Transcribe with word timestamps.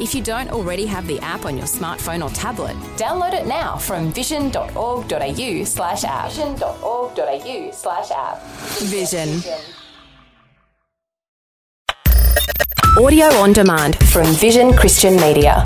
If 0.00 0.14
you 0.14 0.22
don't 0.22 0.50
already 0.50 0.86
have 0.86 1.06
the 1.06 1.20
app 1.20 1.44
on 1.44 1.58
your 1.58 1.66
smartphone 1.66 2.24
or 2.24 2.30
tablet, 2.34 2.74
download 2.96 3.34
it 3.34 3.46
now 3.46 3.76
from 3.76 4.10
vision.org.au 4.14 5.64
slash 5.64 6.04
app. 6.04 6.30
Vision.org.au 6.30 7.70
slash 7.70 8.10
app. 8.10 8.42
Vision. 8.84 9.42
Audio 12.98 13.26
on 13.26 13.52
demand 13.52 13.98
from 14.08 14.24
Vision 14.36 14.72
Christian 14.72 15.16
Media. 15.16 15.64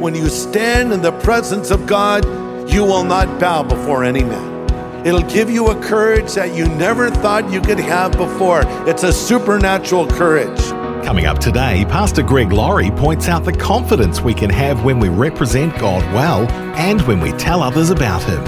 When 0.00 0.16
you 0.16 0.28
stand 0.28 0.92
in 0.92 1.00
the 1.00 1.12
presence 1.20 1.70
of 1.70 1.86
God, 1.86 2.24
you 2.68 2.82
will 2.82 3.04
not 3.04 3.38
bow 3.38 3.62
before 3.62 4.02
any 4.02 4.24
man. 4.24 5.06
It'll 5.06 5.22
give 5.22 5.48
you 5.48 5.68
a 5.68 5.80
courage 5.80 6.34
that 6.34 6.56
you 6.56 6.66
never 6.70 7.12
thought 7.12 7.48
you 7.52 7.60
could 7.60 7.78
have 7.78 8.10
before. 8.16 8.62
It's 8.88 9.04
a 9.04 9.12
supernatural 9.12 10.08
courage. 10.08 10.60
Coming 11.06 11.26
up 11.26 11.38
today, 11.38 11.84
Pastor 11.84 12.20
Greg 12.20 12.50
Laurie 12.50 12.90
points 12.90 13.28
out 13.28 13.44
the 13.44 13.52
confidence 13.52 14.22
we 14.22 14.34
can 14.34 14.50
have 14.50 14.82
when 14.82 14.98
we 14.98 15.08
represent 15.08 15.72
God 15.78 16.02
well 16.12 16.50
and 16.76 17.00
when 17.02 17.20
we 17.20 17.30
tell 17.34 17.62
others 17.62 17.90
about 17.90 18.24
Him. 18.24 18.42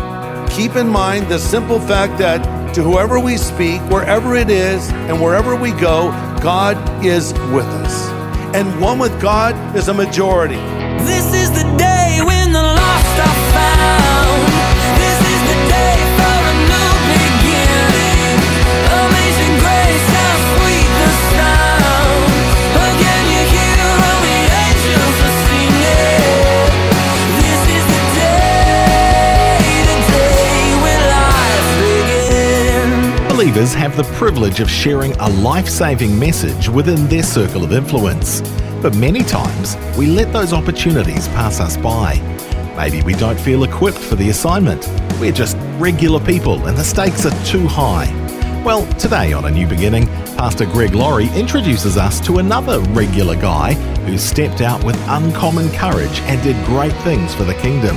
Keep 0.48 0.75
in 0.75 0.89
mind 0.89 1.28
the 1.28 1.39
simple 1.39 1.78
fact 1.78 2.19
that 2.19 2.75
to 2.75 2.83
whoever 2.83 3.20
we 3.20 3.37
speak, 3.37 3.81
wherever 3.83 4.34
it 4.34 4.50
is, 4.50 4.91
and 4.91 5.23
wherever 5.23 5.55
we 5.55 5.70
go, 5.70 6.11
God 6.42 6.77
is 7.06 7.33
with 7.53 7.65
us. 7.65 8.09
And 8.56 8.81
one 8.81 8.98
with 8.98 9.20
God 9.22 9.55
is 9.77 9.87
a 9.87 9.95
majority. 9.95 10.56
This 11.05 11.27
is 11.27 11.38
Have 33.74 33.97
the 33.97 34.05
privilege 34.14 34.58
of 34.58 34.69
sharing 34.69 35.12
a 35.12 35.28
life 35.28 35.69
saving 35.69 36.19
message 36.19 36.69
within 36.69 37.06
their 37.06 37.22
circle 37.22 37.62
of 37.62 37.72
influence. 37.72 38.41
But 38.83 38.97
many 38.97 39.22
times, 39.22 39.77
we 39.97 40.06
let 40.06 40.33
those 40.33 40.52
opportunities 40.52 41.28
pass 41.28 41.60
us 41.60 41.77
by. 41.77 42.16
Maybe 42.77 43.02
we 43.02 43.14
don't 43.14 43.38
feel 43.38 43.62
equipped 43.62 43.98
for 43.98 44.16
the 44.16 44.30
assignment. 44.30 44.88
We're 45.20 45.33
just 45.33 45.56
regular 45.78 46.19
people 46.19 46.66
and 46.66 46.77
the 46.77 46.83
stakes 46.83 47.25
are 47.25 47.44
too 47.44 47.69
high. 47.69 48.12
Well, 48.64 48.84
today 48.94 49.33
on 49.33 49.44
A 49.44 49.50
New 49.50 49.69
Beginning, 49.69 50.06
Pastor 50.36 50.66
Greg 50.66 50.94
Laurie 50.94 51.30
introduces 51.34 51.97
us 51.97 52.20
to 52.27 52.38
another 52.38 52.80
regular 52.91 53.36
guy 53.36 53.75
who 54.06 54.19
stepped 54.19 54.60
out 54.60 54.82
with 54.82 54.97
uncommon 55.08 55.70
courage 55.70 56.20
and 56.22 56.42
did 56.42 56.56
great 56.66 56.94
things 57.05 57.32
for 57.32 57.44
the 57.44 57.55
kingdom. 57.55 57.97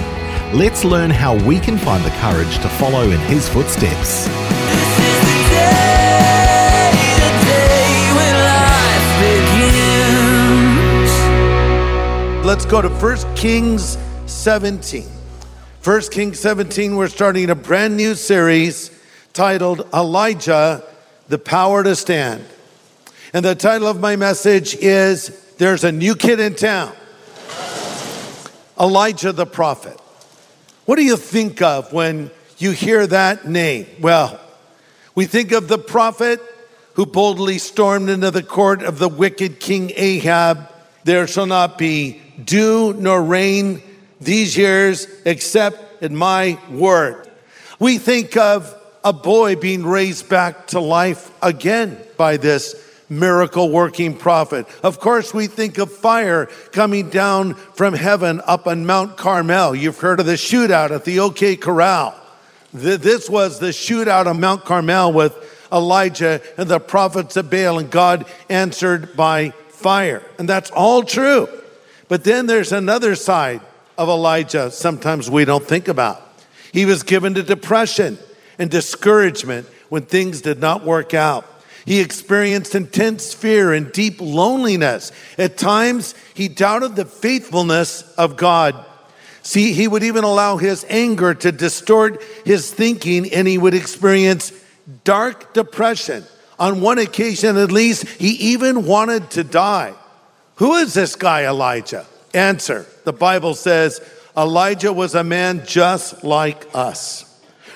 Let's 0.53 0.83
learn 0.83 1.09
how 1.09 1.35
we 1.45 1.59
can 1.59 1.77
find 1.77 2.03
the 2.05 2.15
courage 2.19 2.55
to 2.59 2.69
follow 2.69 3.09
in 3.09 3.19
his 3.21 3.49
footsteps. 3.49 4.50
Let's 12.51 12.65
go 12.65 12.81
to 12.81 12.89
1 12.89 13.35
Kings 13.37 13.97
17. 14.25 15.07
1 15.85 16.01
Kings 16.11 16.37
17, 16.37 16.97
we're 16.97 17.07
starting 17.07 17.49
a 17.49 17.55
brand 17.55 17.95
new 17.95 18.13
series 18.13 18.91
titled 19.31 19.87
Elijah, 19.93 20.83
the 21.29 21.37
Power 21.37 21.81
to 21.81 21.95
Stand. 21.95 22.43
And 23.31 23.45
the 23.45 23.55
title 23.55 23.87
of 23.87 24.01
my 24.01 24.17
message 24.17 24.75
is 24.75 25.27
There's 25.59 25.85
a 25.85 25.93
New 25.93 26.13
Kid 26.13 26.41
in 26.41 26.55
Town 26.55 26.93
Elijah 28.77 29.31
the 29.31 29.45
Prophet. 29.45 29.97
What 30.83 30.97
do 30.97 31.05
you 31.05 31.15
think 31.15 31.61
of 31.61 31.93
when 31.93 32.31
you 32.57 32.71
hear 32.71 33.07
that 33.07 33.47
name? 33.47 33.87
Well, 34.01 34.37
we 35.15 35.25
think 35.25 35.53
of 35.53 35.69
the 35.69 35.79
prophet 35.79 36.41
who 36.95 37.05
boldly 37.05 37.59
stormed 37.59 38.09
into 38.09 38.29
the 38.29 38.43
court 38.43 38.83
of 38.83 38.99
the 38.99 39.07
wicked 39.07 39.61
King 39.61 39.93
Ahab. 39.95 40.67
There 41.05 41.25
shall 41.27 41.45
not 41.47 41.77
be 41.77 42.21
dew 42.45 42.93
nor 42.93 43.21
rain 43.23 43.81
these 44.19 44.55
years 44.57 45.07
except 45.25 46.03
in 46.03 46.15
my 46.15 46.59
word. 46.69 47.29
We 47.79 47.97
think 47.97 48.37
of 48.37 48.75
a 49.03 49.13
boy 49.13 49.55
being 49.55 49.85
raised 49.85 50.29
back 50.29 50.67
to 50.67 50.79
life 50.79 51.31
again 51.41 51.97
by 52.17 52.37
this 52.37 52.75
miracle 53.09 53.69
working 53.69 54.15
prophet. 54.15 54.65
Of 54.83 54.99
course, 54.99 55.33
we 55.33 55.47
think 55.47 55.77
of 55.77 55.91
fire 55.91 56.45
coming 56.71 57.09
down 57.09 57.55
from 57.55 57.93
heaven 57.93 58.41
up 58.45 58.67
on 58.67 58.85
Mount 58.85 59.17
Carmel. 59.17 59.75
You've 59.75 59.99
heard 59.99 60.19
of 60.19 60.25
the 60.25 60.33
shootout 60.33 60.91
at 60.91 61.03
the 61.03 61.19
OK 61.19 61.57
Corral. 61.57 62.15
This 62.73 63.29
was 63.29 63.59
the 63.59 63.67
shootout 63.67 64.27
on 64.27 64.39
Mount 64.39 64.63
Carmel 64.63 65.11
with 65.11 65.35
Elijah 65.73 66.41
and 66.57 66.69
the 66.69 66.79
prophets 66.79 67.35
of 67.35 67.49
Baal, 67.49 67.79
and 67.79 67.89
God 67.89 68.25
answered 68.49 69.15
by 69.15 69.49
fire. 69.69 70.23
And 70.39 70.47
that's 70.47 70.71
all 70.71 71.03
true. 71.03 71.49
But 72.11 72.25
then 72.25 72.45
there's 72.45 72.73
another 72.73 73.15
side 73.15 73.61
of 73.97 74.09
Elijah 74.09 74.69
sometimes 74.69 75.31
we 75.31 75.45
don't 75.45 75.63
think 75.63 75.87
about. 75.87 76.21
He 76.73 76.83
was 76.83 77.03
given 77.03 77.35
to 77.35 77.41
depression 77.41 78.17
and 78.59 78.69
discouragement 78.69 79.65
when 79.87 80.01
things 80.01 80.41
did 80.41 80.59
not 80.59 80.83
work 80.83 81.13
out. 81.13 81.45
He 81.85 82.01
experienced 82.01 82.75
intense 82.75 83.33
fear 83.33 83.71
and 83.71 83.93
deep 83.93 84.19
loneliness. 84.19 85.13
At 85.37 85.55
times, 85.55 86.13
he 86.33 86.49
doubted 86.49 86.97
the 86.97 87.05
faithfulness 87.05 88.01
of 88.17 88.35
God. 88.35 88.75
See, 89.41 89.71
he 89.71 89.87
would 89.87 90.03
even 90.03 90.25
allow 90.25 90.57
his 90.57 90.85
anger 90.89 91.33
to 91.33 91.53
distort 91.53 92.21
his 92.43 92.73
thinking, 92.73 93.31
and 93.31 93.47
he 93.47 93.57
would 93.57 93.73
experience 93.73 94.51
dark 95.05 95.53
depression. 95.53 96.25
On 96.59 96.81
one 96.81 96.97
occasion, 96.97 97.55
at 97.55 97.71
least, 97.71 98.05
he 98.05 98.31
even 98.51 98.85
wanted 98.85 99.29
to 99.31 99.45
die. 99.45 99.93
Who 100.61 100.75
is 100.75 100.93
this 100.93 101.15
guy, 101.15 101.45
Elijah? 101.47 102.05
Answer 102.35 102.85
The 103.03 103.11
Bible 103.11 103.55
says 103.55 103.99
Elijah 104.37 104.93
was 104.93 105.15
a 105.15 105.23
man 105.23 105.65
just 105.65 106.23
like 106.23 106.67
us. 106.75 107.25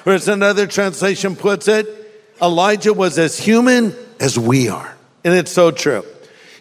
Or 0.06 0.13
as 0.13 0.28
another 0.28 0.68
translation 0.68 1.35
puts 1.35 1.68
it, 1.68 1.88
Elijah 2.40 2.94
was 2.94 3.18
as 3.18 3.40
human 3.40 3.96
as 4.19 4.38
we 4.38 4.69
are. 4.69 4.96
And 5.23 5.34
it's 5.34 5.51
so 5.51 5.72
true. 5.72 6.06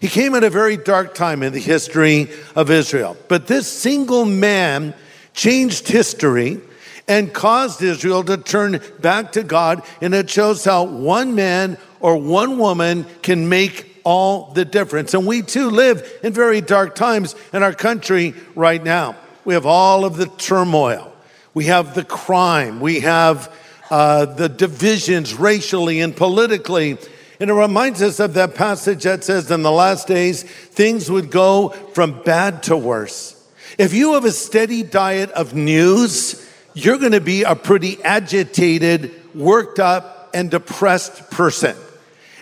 He 0.00 0.08
came 0.08 0.34
at 0.34 0.44
a 0.44 0.48
very 0.48 0.78
dark 0.78 1.14
time 1.14 1.42
in 1.42 1.52
the 1.52 1.60
history 1.60 2.30
of 2.56 2.70
Israel. 2.70 3.18
But 3.28 3.46
this 3.46 3.70
single 3.70 4.24
man 4.24 4.94
changed 5.34 5.88
history 5.88 6.58
and 7.06 7.34
caused 7.34 7.82
Israel 7.82 8.24
to 8.24 8.38
turn 8.38 8.80
back 8.98 9.32
to 9.32 9.42
God. 9.42 9.82
And 10.00 10.14
it 10.14 10.30
shows 10.30 10.64
how 10.64 10.84
one 10.84 11.34
man 11.34 11.76
or 12.00 12.16
one 12.16 12.56
woman 12.56 13.04
can 13.20 13.50
make 13.50 13.93
all 14.04 14.52
the 14.52 14.64
difference. 14.64 15.14
And 15.14 15.26
we 15.26 15.42
too 15.42 15.70
live 15.70 16.06
in 16.22 16.32
very 16.32 16.60
dark 16.60 16.94
times 16.94 17.34
in 17.52 17.62
our 17.62 17.72
country 17.72 18.34
right 18.54 18.82
now. 18.82 19.16
We 19.44 19.54
have 19.54 19.66
all 19.66 20.04
of 20.04 20.16
the 20.16 20.26
turmoil, 20.26 21.12
we 21.52 21.64
have 21.66 21.94
the 21.94 22.04
crime, 22.04 22.80
we 22.80 23.00
have 23.00 23.52
uh, 23.90 24.26
the 24.26 24.48
divisions 24.48 25.34
racially 25.34 26.00
and 26.00 26.16
politically. 26.16 26.98
And 27.40 27.50
it 27.50 27.54
reminds 27.54 28.00
us 28.00 28.20
of 28.20 28.34
that 28.34 28.54
passage 28.54 29.02
that 29.02 29.24
says, 29.24 29.50
in 29.50 29.62
the 29.62 29.72
last 29.72 30.06
days, 30.06 30.44
things 30.44 31.10
would 31.10 31.30
go 31.30 31.70
from 31.92 32.22
bad 32.22 32.62
to 32.64 32.76
worse. 32.76 33.32
If 33.76 33.92
you 33.92 34.14
have 34.14 34.24
a 34.24 34.30
steady 34.30 34.82
diet 34.82 35.30
of 35.32 35.52
news, 35.52 36.48
you're 36.74 36.98
going 36.98 37.12
to 37.12 37.20
be 37.20 37.42
a 37.42 37.56
pretty 37.56 38.02
agitated, 38.02 39.12
worked 39.34 39.80
up, 39.80 40.30
and 40.32 40.50
depressed 40.50 41.30
person. 41.30 41.76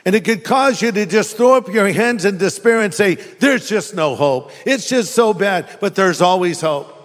And 0.04 0.14
it 0.14 0.24
could 0.24 0.42
cause 0.42 0.82
you 0.82 0.90
to 0.90 1.06
just 1.06 1.36
throw 1.36 1.56
up 1.56 1.68
your 1.68 1.90
hands 1.92 2.24
in 2.24 2.38
despair 2.38 2.80
and 2.80 2.92
say, 2.92 3.14
There's 3.14 3.68
just 3.68 3.94
no 3.94 4.16
hope. 4.16 4.50
It's 4.66 4.88
just 4.88 5.14
so 5.14 5.32
bad. 5.32 5.68
But 5.80 5.94
there's 5.94 6.20
always 6.20 6.60
hope 6.60 6.98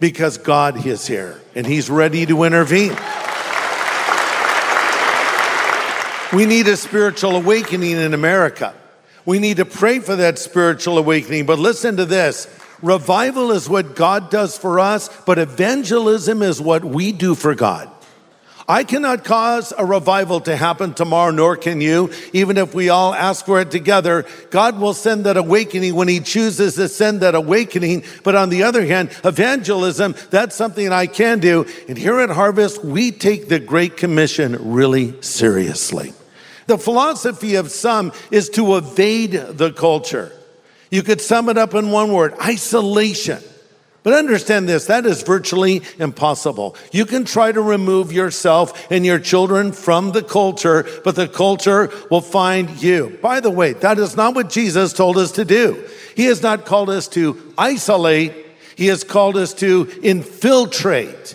because 0.00 0.38
God 0.38 0.84
is 0.84 1.06
here 1.06 1.40
and 1.54 1.66
He's 1.66 1.88
ready 1.88 2.26
to 2.26 2.42
intervene. 2.42 2.96
We 6.32 6.44
need 6.44 6.66
a 6.66 6.76
spiritual 6.76 7.36
awakening 7.36 7.92
in 7.92 8.12
America. 8.12 8.74
We 9.24 9.38
need 9.38 9.58
to 9.58 9.64
pray 9.64 10.00
for 10.00 10.16
that 10.16 10.38
spiritual 10.38 10.98
awakening. 10.98 11.46
But 11.46 11.58
listen 11.58 11.96
to 11.96 12.04
this 12.04 12.48
Revival 12.82 13.52
is 13.52 13.68
what 13.68 13.96
God 13.96 14.30
does 14.30 14.58
for 14.58 14.78
us, 14.78 15.08
but 15.24 15.38
evangelism 15.38 16.42
is 16.42 16.60
what 16.60 16.84
we 16.84 17.12
do 17.12 17.34
for 17.34 17.54
God. 17.54 17.90
I 18.68 18.82
cannot 18.82 19.22
cause 19.22 19.72
a 19.78 19.84
revival 19.84 20.40
to 20.40 20.56
happen 20.56 20.92
tomorrow, 20.92 21.30
nor 21.30 21.56
can 21.56 21.80
you, 21.80 22.10
even 22.32 22.56
if 22.56 22.74
we 22.74 22.88
all 22.88 23.14
ask 23.14 23.46
for 23.46 23.60
it 23.60 23.70
together. 23.70 24.26
God 24.50 24.80
will 24.80 24.94
send 24.94 25.24
that 25.24 25.36
awakening 25.36 25.94
when 25.94 26.08
He 26.08 26.18
chooses 26.18 26.74
to 26.74 26.88
send 26.88 27.20
that 27.20 27.36
awakening. 27.36 28.02
But 28.24 28.34
on 28.34 28.48
the 28.48 28.64
other 28.64 28.84
hand, 28.84 29.10
evangelism, 29.24 30.16
that's 30.30 30.56
something 30.56 30.90
I 30.90 31.06
can 31.06 31.38
do. 31.38 31.64
And 31.88 31.96
here 31.96 32.18
at 32.18 32.30
Harvest, 32.30 32.84
we 32.84 33.12
take 33.12 33.48
the 33.48 33.60
Great 33.60 33.96
Commission 33.96 34.56
really 34.72 35.20
seriously. 35.22 36.12
The 36.66 36.78
philosophy 36.78 37.54
of 37.54 37.70
some 37.70 38.12
is 38.32 38.48
to 38.50 38.76
evade 38.76 39.30
the 39.32 39.72
culture. 39.72 40.32
You 40.90 41.04
could 41.04 41.20
sum 41.20 41.48
it 41.48 41.56
up 41.56 41.74
in 41.74 41.92
one 41.92 42.12
word 42.12 42.34
isolation. 42.40 43.42
But 44.06 44.14
understand 44.14 44.68
this 44.68 44.86
that 44.86 45.04
is 45.04 45.24
virtually 45.24 45.82
impossible. 45.98 46.76
You 46.92 47.06
can 47.06 47.24
try 47.24 47.50
to 47.50 47.60
remove 47.60 48.12
yourself 48.12 48.86
and 48.88 49.04
your 49.04 49.18
children 49.18 49.72
from 49.72 50.12
the 50.12 50.22
culture, 50.22 50.86
but 51.02 51.16
the 51.16 51.26
culture 51.26 51.90
will 52.08 52.20
find 52.20 52.80
you. 52.80 53.18
By 53.20 53.40
the 53.40 53.50
way, 53.50 53.72
that 53.72 53.98
is 53.98 54.16
not 54.16 54.36
what 54.36 54.48
Jesus 54.48 54.92
told 54.92 55.18
us 55.18 55.32
to 55.32 55.44
do. 55.44 55.84
He 56.14 56.26
has 56.26 56.40
not 56.40 56.66
called 56.66 56.88
us 56.88 57.08
to 57.08 57.52
isolate, 57.58 58.32
He 58.76 58.86
has 58.86 59.02
called 59.02 59.36
us 59.36 59.52
to 59.54 59.90
infiltrate. 60.04 61.34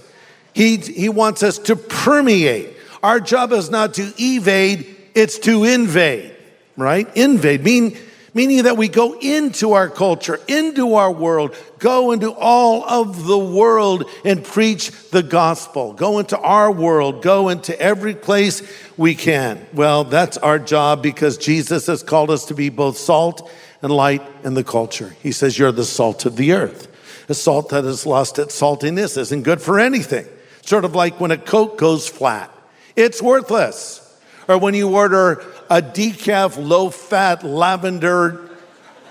He, 0.54 0.78
he 0.78 1.10
wants 1.10 1.44
us 1.44 1.58
to 1.58 1.76
permeate. 1.76 2.70
Our 3.04 3.20
job 3.20 3.52
is 3.52 3.70
not 3.70 3.96
to 3.96 4.14
evade, 4.18 4.96
it's 5.14 5.40
to 5.40 5.66
invade, 5.66 6.34
right? 6.78 7.14
Invade, 7.18 7.66
mean, 7.66 7.98
meaning 8.34 8.64
that 8.64 8.78
we 8.78 8.88
go 8.88 9.18
into 9.20 9.74
our 9.74 9.90
culture, 9.90 10.40
into 10.48 10.96
our 10.96 11.12
world, 11.12 11.56
go 11.80 12.12
into 12.12 12.32
all 12.32 12.84
of 12.84 13.26
the 13.26 13.38
world 13.38 14.10
and 14.24 14.44
preach 14.44 14.92
the 15.10 15.24
gospel. 15.24 15.94
Go 15.94 16.20
into 16.20 16.38
our 16.38 16.72
world, 16.72 17.22
go 17.22 17.50
into 17.50 17.78
every 17.80 18.16
place 18.16 18.62
we 18.98 19.16
can. 19.16 19.66
Well, 19.74 20.06
that's 20.06 20.38
our 20.38 20.60
job 20.60 21.04
because 21.04 21.38
Jesus 21.38 21.88
has 21.88 22.04
called 22.04 22.32
us 22.32 22.46
to 22.46 22.54
be 22.54 22.70
both 22.70 22.98
salt 22.98 23.50
and 23.82 23.92
light 23.92 24.22
in 24.44 24.54
the 24.54 24.64
culture. 24.64 25.16
He 25.22 25.32
says, 25.32 25.58
You're 25.58 25.72
the 25.72 25.86
salt 25.86 26.26
of 26.26 26.36
the 26.36 26.54
earth. 26.54 26.88
A 27.30 27.34
salt 27.34 27.70
that 27.70 27.84
has 27.84 28.06
lost 28.06 28.40
its 28.40 28.60
saltiness 28.60 29.18
isn't 29.18 29.44
good 29.44 29.62
for 29.62 29.80
anything. 29.80 30.28
Sort 30.64 30.86
of 30.86 30.96
like 30.96 31.20
when 31.20 31.32
a 31.32 31.38
Coke 31.38 31.78
goes 31.78 32.08
flat, 32.08 32.52
it's 32.96 33.22
worthless. 33.22 34.00
Or 34.48 34.58
when 34.58 34.74
you 34.74 34.90
order 34.94 35.46
a 35.72 35.82
decaf, 35.82 36.62
low 36.62 36.90
fat, 36.90 37.46
lavender, 37.46 38.50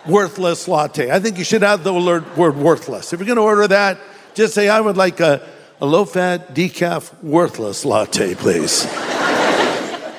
worthless 0.07 0.69
latte. 0.69 1.11
I 1.11 1.19
think 1.19 1.39
you 1.39 1.45
should 1.45 1.63
add 1.63 1.85
the 1.85 1.95
word, 1.95 2.37
word 2.37 2.57
worthless. 2.57 3.15
If 3.15 3.19
you're 3.19 3.27
going 3.27 3.37
to 3.37 3.43
order 3.43 3.67
that, 3.67 3.99
just 4.35 4.53
say, 4.53 4.69
I 4.69 4.79
would 4.79 4.99
like 4.99 5.21
a, 5.21 5.41
a 5.81 5.87
low 5.87 6.05
fat, 6.05 6.55
decaf, 6.55 7.15
worthless 7.23 7.87
latte, 7.87 8.35
please. 8.35 8.85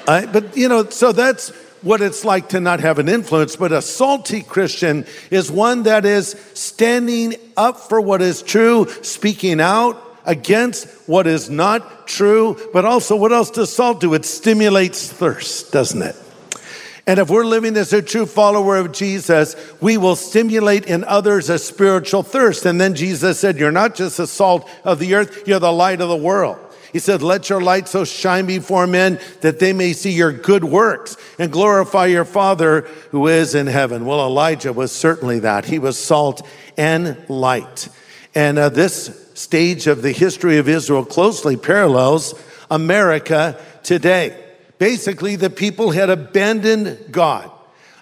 I, 0.08 0.28
but, 0.34 0.58
you 0.58 0.68
know, 0.68 0.90
so 0.90 1.12
that's 1.12 1.50
what 1.84 2.02
it's 2.02 2.26
like 2.26 2.50
to 2.50 2.60
not 2.60 2.80
have 2.80 2.98
an 2.98 3.08
influence. 3.08 3.56
But 3.56 3.72
a 3.72 3.80
salty 3.80 4.42
Christian 4.42 5.06
is 5.30 5.52
one 5.52 5.84
that 5.84 6.06
is 6.06 6.32
standing 6.56 7.36
up 7.56 7.78
for 7.78 8.02
what 8.02 8.24
is 8.24 8.42
true, 8.42 8.88
speaking 9.04 9.62
out 9.62 10.02
against 10.26 10.88
what 11.08 11.28
is 11.28 11.52
not 11.52 12.08
true. 12.08 12.58
But 12.74 12.84
also, 12.86 13.16
what 13.16 13.32
else 13.32 13.52
does 13.52 13.72
salt 13.72 14.00
do? 14.02 14.16
It 14.16 14.26
stimulates 14.26 15.08
thirst, 15.12 15.72
doesn't 15.72 16.02
it? 16.02 16.16
And 17.08 17.20
if 17.20 17.30
we're 17.30 17.46
living 17.46 17.76
as 17.78 17.94
a 17.94 18.02
true 18.02 18.26
follower 18.26 18.78
of 18.78 18.92
Jesus, 18.92 19.56
we 19.82 19.98
will 19.98 20.16
stimulate 20.16 20.86
in 20.86 21.04
others 21.04 21.50
a 21.50 21.58
spiritual 21.58 22.22
thirst. 22.22 22.66
And 22.66 22.80
then 22.80 22.94
Jesus 22.94 23.40
said, 23.40 23.58
You're 23.58 23.72
not 23.72 23.96
just 23.96 24.18
the 24.18 24.28
salt 24.28 24.70
of 24.84 25.00
the 25.00 25.16
earth, 25.16 25.48
you're 25.48 25.60
the 25.60 25.74
light 25.74 26.02
of 26.02 26.10
the 26.10 26.16
world. 26.16 26.60
He 26.94 27.00
said, 27.00 27.24
Let 27.24 27.50
your 27.50 27.62
light 27.62 27.88
so 27.88 28.04
shine 28.04 28.46
before 28.46 28.86
men 28.86 29.20
that 29.42 29.60
they 29.60 29.74
may 29.74 29.94
see 29.94 30.12
your 30.12 30.32
good 30.32 30.64
works 30.64 31.18
and 31.40 31.52
glorify 31.52 32.06
your 32.06 32.26
Father 32.26 32.82
who 33.12 33.28
is 33.28 33.56
in 33.56 33.68
heaven. 33.68 34.06
Well, 34.06 34.26
Elijah 34.26 34.74
was 34.74 34.92
certainly 34.92 35.40
that. 35.40 35.66
He 35.66 35.80
was 35.80 35.98
salt 35.98 36.48
and 36.78 37.18
light. 37.30 37.90
And 38.36 38.60
uh, 38.60 38.70
this 38.70 39.32
stage 39.34 39.88
of 39.88 40.02
the 40.02 40.12
history 40.12 40.58
of 40.58 40.70
Israel 40.70 41.04
closely 41.04 41.58
parallels 41.58 42.40
America 42.70 43.60
today. 43.84 44.51
Basically, 44.82 45.36
the 45.36 45.52
people 45.52 45.92
had 45.92 46.10
abandoned 46.10 47.12
God. 47.12 47.52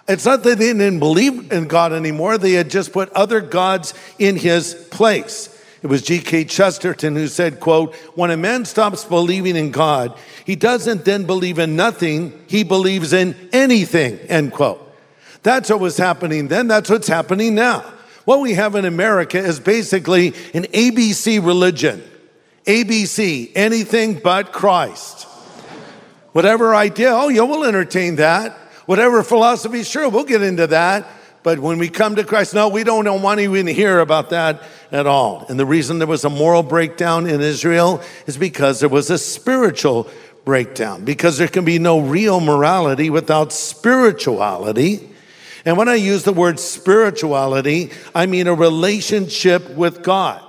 It's 0.08 0.24
not 0.24 0.44
that 0.44 0.56
they 0.56 0.72
didn't 0.72 0.98
believe 0.98 1.52
in 1.52 1.68
God 1.68 1.92
anymore, 1.92 2.38
they 2.38 2.52
had 2.52 2.70
just 2.70 2.94
put 2.94 3.12
other 3.12 3.42
gods 3.42 3.92
in 4.18 4.36
his 4.36 4.72
place. 4.90 5.54
It 5.82 5.88
was 5.88 6.00
G.K. 6.00 6.46
Chesterton 6.46 7.16
who 7.16 7.26
said, 7.26 7.60
quote, 7.60 7.94
when 8.14 8.30
a 8.30 8.36
man 8.38 8.64
stops 8.64 9.04
believing 9.04 9.56
in 9.56 9.72
God, 9.72 10.18
he 10.46 10.56
doesn't 10.56 11.04
then 11.04 11.24
believe 11.24 11.58
in 11.58 11.76
nothing, 11.76 12.32
he 12.46 12.62
believes 12.62 13.12
in 13.12 13.36
anything, 13.52 14.18
end 14.20 14.52
quote. 14.52 14.80
That's 15.42 15.68
what 15.68 15.80
was 15.80 15.98
happening 15.98 16.48
then, 16.48 16.66
that's 16.66 16.88
what's 16.88 17.08
happening 17.08 17.54
now. 17.54 17.80
What 18.24 18.40
we 18.40 18.54
have 18.54 18.74
in 18.74 18.86
America 18.86 19.36
is 19.36 19.60
basically 19.60 20.28
an 20.54 20.62
ABC 20.72 21.44
religion. 21.44 22.02
ABC, 22.64 23.52
anything 23.54 24.18
but 24.18 24.52
Christ. 24.52 25.26
Whatever 26.32 26.74
idea, 26.74 27.10
oh, 27.12 27.28
yeah, 27.28 27.42
we'll 27.42 27.64
entertain 27.64 28.16
that. 28.16 28.52
Whatever 28.86 29.22
philosophy, 29.22 29.82
sure, 29.82 30.08
we'll 30.08 30.24
get 30.24 30.42
into 30.42 30.66
that. 30.68 31.06
But 31.42 31.58
when 31.58 31.78
we 31.78 31.88
come 31.88 32.16
to 32.16 32.24
Christ, 32.24 32.54
no, 32.54 32.68
we 32.68 32.84
don't 32.84 33.22
want 33.22 33.38
to 33.38 33.44
even 33.44 33.66
hear 33.66 34.00
about 34.00 34.30
that 34.30 34.62
at 34.92 35.06
all. 35.06 35.46
And 35.48 35.58
the 35.58 35.64
reason 35.64 35.98
there 35.98 36.06
was 36.06 36.24
a 36.24 36.30
moral 36.30 36.62
breakdown 36.62 37.26
in 37.26 37.40
Israel 37.40 38.02
is 38.26 38.36
because 38.36 38.80
there 38.80 38.88
was 38.88 39.10
a 39.10 39.18
spiritual 39.18 40.08
breakdown, 40.44 41.04
because 41.04 41.38
there 41.38 41.48
can 41.48 41.64
be 41.64 41.78
no 41.78 42.00
real 42.00 42.40
morality 42.40 43.10
without 43.10 43.52
spirituality. 43.52 45.08
And 45.64 45.76
when 45.76 45.88
I 45.88 45.94
use 45.94 46.24
the 46.24 46.32
word 46.32 46.60
spirituality, 46.60 47.90
I 48.14 48.26
mean 48.26 48.46
a 48.46 48.54
relationship 48.54 49.70
with 49.70 50.02
God. 50.02 50.42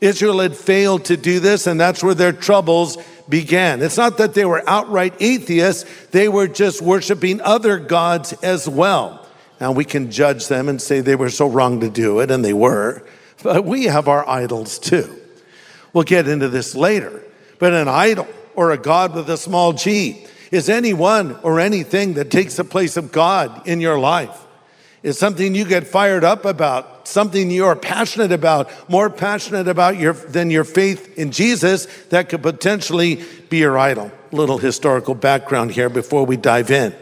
Israel 0.00 0.38
had 0.38 0.56
failed 0.56 1.06
to 1.06 1.16
do 1.16 1.40
this, 1.40 1.66
and 1.66 1.80
that's 1.80 2.02
where 2.02 2.14
their 2.14 2.32
troubles 2.32 2.96
began. 3.28 3.82
It's 3.82 3.96
not 3.96 4.18
that 4.18 4.34
they 4.34 4.44
were 4.44 4.62
outright 4.68 5.14
atheists, 5.20 5.84
they 6.08 6.28
were 6.28 6.48
just 6.48 6.80
worshiping 6.80 7.40
other 7.40 7.78
gods 7.78 8.32
as 8.42 8.68
well. 8.68 9.26
Now 9.60 9.72
we 9.72 9.84
can 9.84 10.10
judge 10.10 10.48
them 10.48 10.68
and 10.68 10.80
say 10.80 11.00
they 11.00 11.16
were 11.16 11.30
so 11.30 11.48
wrong 11.48 11.80
to 11.80 11.90
do 11.90 12.20
it, 12.20 12.30
and 12.30 12.44
they 12.44 12.52
were, 12.52 13.04
but 13.42 13.64
we 13.64 13.84
have 13.84 14.08
our 14.08 14.28
idols 14.28 14.78
too. 14.78 15.14
We'll 15.92 16.04
get 16.04 16.28
into 16.28 16.48
this 16.48 16.74
later. 16.74 17.22
But 17.58 17.72
an 17.72 17.88
idol 17.88 18.28
or 18.54 18.70
a 18.70 18.78
God 18.78 19.14
with 19.14 19.28
a 19.30 19.36
small 19.36 19.72
g 19.72 20.26
is 20.50 20.68
anyone 20.68 21.36
or 21.42 21.60
anything 21.60 22.14
that 22.14 22.30
takes 22.30 22.56
the 22.56 22.64
place 22.64 22.96
of 22.96 23.12
God 23.12 23.66
in 23.66 23.80
your 23.80 23.98
life 23.98 24.46
is 25.02 25.18
something 25.18 25.54
you 25.54 25.64
get 25.64 25.86
fired 25.86 26.24
up 26.24 26.44
about, 26.44 26.97
something 27.08 27.50
you're 27.50 27.74
passionate 27.76 28.32
about, 28.32 28.70
more 28.88 29.10
passionate 29.10 29.68
about 29.68 29.98
your, 29.98 30.12
than 30.12 30.50
your 30.50 30.64
faith 30.64 31.18
in 31.18 31.30
Jesus, 31.30 31.86
that 32.10 32.28
could 32.28 32.42
potentially 32.42 33.24
be 33.48 33.58
your 33.58 33.78
idol. 33.78 34.12
Little 34.30 34.58
historical 34.58 35.14
background 35.14 35.70
here 35.72 35.88
before 35.88 36.24
we 36.24 36.36
dive 36.36 36.70
in. 36.70 36.94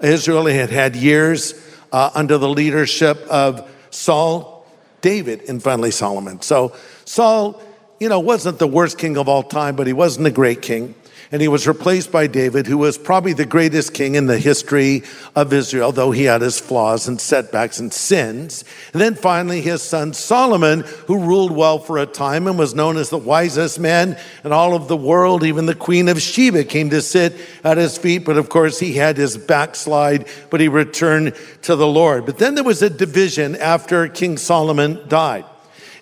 Israel 0.00 0.46
had 0.46 0.70
had 0.70 0.94
years 0.94 1.54
uh, 1.90 2.10
under 2.14 2.36
the 2.38 2.48
leadership 2.48 3.18
of 3.28 3.68
Saul, 3.90 4.66
David, 5.00 5.48
and 5.48 5.62
finally 5.62 5.90
Solomon. 5.90 6.42
So 6.42 6.74
Saul, 7.04 7.62
you 7.98 8.08
know, 8.08 8.20
wasn't 8.20 8.58
the 8.58 8.66
worst 8.66 8.98
king 8.98 9.16
of 9.16 9.28
all 9.28 9.42
time, 9.42 9.74
but 9.74 9.86
he 9.86 9.94
wasn't 9.94 10.26
a 10.26 10.30
great 10.30 10.60
king 10.60 10.94
and 11.32 11.42
he 11.42 11.48
was 11.48 11.66
replaced 11.66 12.12
by 12.12 12.26
David, 12.26 12.66
who 12.66 12.78
was 12.78 12.98
probably 12.98 13.32
the 13.32 13.46
greatest 13.46 13.94
king 13.94 14.14
in 14.14 14.26
the 14.26 14.38
history 14.38 15.02
of 15.34 15.52
Israel, 15.52 15.92
though 15.92 16.12
he 16.12 16.24
had 16.24 16.40
his 16.40 16.60
flaws 16.60 17.08
and 17.08 17.20
setbacks 17.20 17.78
and 17.80 17.92
sins. 17.92 18.64
And 18.92 19.02
then 19.02 19.14
finally, 19.14 19.60
his 19.60 19.82
son 19.82 20.12
Solomon, 20.14 20.80
who 21.06 21.18
ruled 21.18 21.52
well 21.52 21.78
for 21.78 21.98
a 21.98 22.06
time 22.06 22.46
and 22.46 22.58
was 22.58 22.74
known 22.74 22.96
as 22.96 23.10
the 23.10 23.18
wisest 23.18 23.80
man 23.80 24.18
in 24.44 24.52
all 24.52 24.74
of 24.74 24.88
the 24.88 24.96
world. 24.96 25.42
Even 25.42 25.66
the 25.66 25.74
queen 25.74 26.08
of 26.08 26.22
Sheba 26.22 26.64
came 26.64 26.90
to 26.90 27.02
sit 27.02 27.34
at 27.64 27.76
his 27.76 27.98
feet, 27.98 28.24
but 28.24 28.36
of 28.36 28.48
course, 28.48 28.78
he 28.78 28.92
had 28.92 29.16
his 29.16 29.36
backslide, 29.36 30.28
but 30.50 30.60
he 30.60 30.68
returned 30.68 31.34
to 31.62 31.74
the 31.74 31.86
Lord. 31.86 32.26
But 32.26 32.38
then 32.38 32.54
there 32.54 32.64
was 32.64 32.82
a 32.82 32.90
division 32.90 33.56
after 33.56 34.08
King 34.08 34.38
Solomon 34.38 35.00
died. 35.08 35.44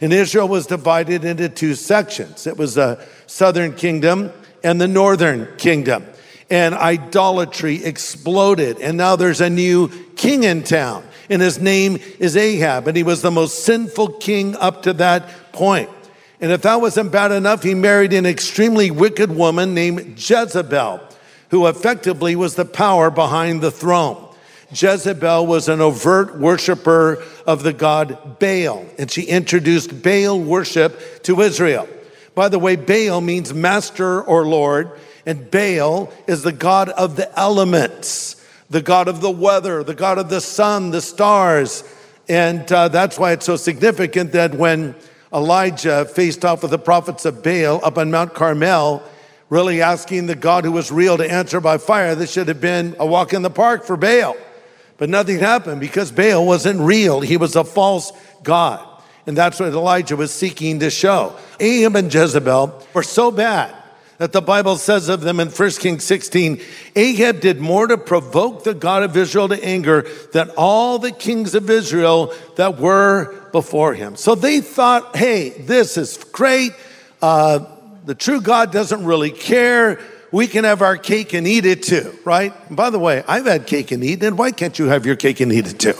And 0.01 0.13
Israel 0.13 0.49
was 0.49 0.67
divided 0.67 1.25
into 1.25 1.49
two 1.49 1.75
sections. 1.75 2.47
It 2.47 2.59
was 2.59 2.77
a 2.77 3.03
southern 3.27 3.75
kingdom 3.75 4.33
and 4.65 4.81
the 4.81 4.89
northern 4.89 5.47
kingdom. 5.59 6.05
And 6.51 6.75
idolatry 6.75 7.85
exploded. 7.85 8.81
And 8.81 8.97
now 8.97 9.17
there's 9.17 9.41
a 9.41 9.51
new 9.51 9.89
king 10.17 10.43
in 10.43 10.63
town. 10.63 11.05
And 11.31 11.41
his 11.41 11.61
name 11.61 11.99
is 12.19 12.37
Ahab. 12.37 12.89
And 12.89 12.97
he 12.97 13.03
was 13.03 13.23
the 13.23 13.31
most 13.31 13.65
sinful 13.65 14.15
king 14.15 14.57
up 14.57 14.83
to 14.83 14.93
that 14.95 15.53
point. 15.53 15.91
And 16.41 16.51
if 16.53 16.63
that 16.63 16.81
wasn't 16.81 17.13
bad 17.13 17.33
enough, 17.33 17.63
he 17.63 17.75
married 17.75 18.13
an 18.13 18.27
extremely 18.27 18.91
wicked 18.91 19.35
woman 19.35 19.73
named 19.73 20.19
Jezebel, 20.19 21.01
who 21.51 21.67
effectively 21.67 22.37
was 22.37 22.57
the 22.57 22.65
power 22.65 23.11
behind 23.11 23.63
the 23.63 23.71
throne. 23.71 24.21
Jezebel 24.71 25.47
was 25.47 25.69
an 25.69 25.81
overt 25.81 26.39
worshiper 26.39 27.23
of 27.47 27.63
the 27.63 27.73
god 27.73 28.39
Baal, 28.41 28.85
and 28.99 29.11
she 29.11 29.23
introduced 29.23 30.03
Baal 30.03 30.39
worship 30.39 31.23
to 31.23 31.41
Israel. 31.41 31.89
By 32.35 32.49
the 32.49 32.59
way, 32.59 32.77
Baal 32.77 33.21
means 33.21 33.55
master 33.55 34.23
or 34.23 34.47
lord, 34.47 34.91
and 35.25 35.51
Baal 35.51 36.13
is 36.27 36.43
the 36.43 36.53
god 36.53 36.89
of 36.91 37.17
the 37.17 37.39
elements, 37.39 38.45
the 38.69 38.83
god 38.83 39.09
of 39.09 39.21
the 39.21 39.31
weather, 39.31 39.85
the 39.85 39.95
god 39.95 40.19
of 40.19 40.29
the 40.29 40.41
sun, 40.41 40.91
the 40.91 41.01
stars. 41.01 41.85
And 42.29 42.71
uh, 42.73 42.89
that's 42.89 43.19
why 43.19 43.33
it's 43.33 43.47
so 43.47 43.57
significant 43.57 44.33
that 44.33 44.55
when 44.55 44.95
Elijah 45.33 46.05
faced 46.05 46.45
off 46.45 46.63
with 46.63 46.71
the 46.71 46.79
prophets 46.79 47.25
of 47.25 47.43
Baal 47.43 47.81
up 47.85 47.99
on 47.99 48.11
Mount 48.11 48.35
Carmel, 48.35 49.03
really 49.49 49.83
asking 49.83 50.27
the 50.27 50.35
God 50.35 50.65
who 50.65 50.73
was 50.73 50.91
real 50.91 51.17
to 51.17 51.31
answer 51.31 51.61
by 51.61 51.79
fire, 51.79 52.15
this 52.15 52.33
should 52.33 52.49
have 52.49 52.61
been 52.61 52.97
a 52.99 53.07
walk 53.07 53.33
in 53.33 53.43
the 53.43 53.51
park 53.51 53.85
for 53.85 53.97
Baal. 53.97 54.37
But 54.97 55.11
nothing 55.11 55.39
happened 55.39 55.81
because 55.81 56.13
Baal 56.13 56.47
wasn't 56.47 56.81
real. 56.81 57.21
He 57.21 57.37
was 57.37 57.57
a 57.57 57.65
false 57.65 58.13
God. 58.43 58.94
And 59.27 59.37
that's 59.37 59.59
what 59.59 59.71
Elijah 59.71 60.17
was 60.17 60.33
seeking 60.33 60.81
to 60.81 60.91
show. 60.91 61.37
Ahab 61.59 61.97
and 61.97 62.13
Jezebel 62.13 62.83
were 62.93 63.03
so 63.03 63.31
bad 63.31 63.75
that 64.19 64.33
the 64.33 64.43
Bible 64.43 64.77
says 64.77 65.09
of 65.09 65.23
them 65.23 65.41
in 65.41 65.49
1 65.49 65.71
Kings 65.73 66.05
16 66.05 66.61
Ahab 66.95 67.41
did 67.41 67.61
more 67.61 67.87
to 67.87 67.99
provoke 67.99 68.65
the 68.65 68.75
God 68.75 69.03
of 69.03 69.17
Israel 69.17 69.49
to 69.49 69.65
anger 69.65 70.07
than 70.33 70.51
all 70.57 70.99
the 70.99 71.11
kings 71.11 71.55
of 71.55 71.69
Israel 71.69 72.33
that 72.57 72.79
were 72.79 73.35
before 73.51 73.95
him. 73.95 74.17
So 74.17 74.35
they 74.35 74.61
thought, 74.61 75.17
hey, 75.17 75.51
this 75.51 75.97
is 75.97 76.17
great. 76.33 76.73
Uh, 77.21 77.67
the 78.05 78.15
true 78.15 78.41
God 78.41 78.73
doesn't 78.73 79.05
really 79.05 79.31
care. 79.31 80.01
We 80.31 80.47
can 80.47 80.65
have 80.65 80.83
our 80.83 80.97
cake 80.97 81.33
and 81.33 81.47
eat 81.47 81.65
it 81.65 81.83
too, 81.83 82.17
right? 82.25 82.53
And 82.69 82.77
by 82.77 82.91
the 82.91 82.99
way, 82.99 83.23
I've 83.27 83.47
had 83.47 83.67
cake 83.67 83.93
and 83.93 84.03
eat 84.05 84.23
it. 84.23 84.35
Why 84.35 84.51
can't 84.51 84.79
you 84.79 84.87
have 84.87 85.07
your 85.07 85.17
cake 85.17 85.41
and 85.41 85.53
eat 85.53 85.67
it 85.67 85.79
too? 85.79 85.95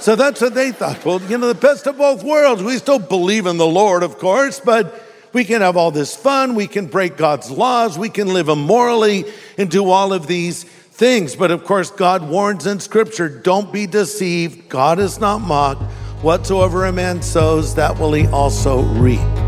So 0.00 0.16
that's 0.16 0.40
what 0.40 0.54
they 0.54 0.72
thought. 0.72 1.04
Well, 1.04 1.20
you 1.22 1.36
know, 1.36 1.48
the 1.48 1.54
best 1.54 1.86
of 1.86 1.98
both 1.98 2.24
worlds. 2.24 2.62
We 2.62 2.78
still 2.78 2.98
believe 2.98 3.46
in 3.46 3.58
the 3.58 3.66
Lord, 3.66 4.02
of 4.02 4.18
course, 4.18 4.58
but 4.58 5.02
we 5.34 5.44
can 5.44 5.60
have 5.60 5.76
all 5.76 5.90
this 5.90 6.16
fun. 6.16 6.54
We 6.54 6.66
can 6.66 6.86
break 6.86 7.18
God's 7.18 7.50
laws. 7.50 7.98
We 7.98 8.08
can 8.08 8.32
live 8.32 8.48
immorally 8.48 9.24
and 9.58 9.70
do 9.70 9.90
all 9.90 10.12
of 10.14 10.26
these 10.26 10.64
things. 10.64 11.36
But 11.36 11.50
of 11.50 11.64
course, 11.64 11.90
God 11.90 12.28
warns 12.28 12.66
in 12.66 12.80
Scripture 12.80 13.28
don't 13.28 13.72
be 13.72 13.86
deceived. 13.86 14.70
God 14.70 14.98
is 14.98 15.20
not 15.20 15.38
mocked. 15.38 15.82
Whatsoever 16.22 16.86
a 16.86 16.92
man 16.92 17.22
sows, 17.22 17.74
that 17.74 17.98
will 17.98 18.12
he 18.12 18.26
also 18.26 18.82
reap. 18.82 19.39